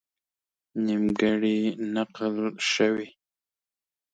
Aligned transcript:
نیمګړې 0.85 1.57
نقل 1.93 2.35
شوې. 2.71 3.07